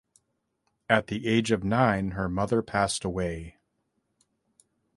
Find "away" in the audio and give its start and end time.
3.05-3.57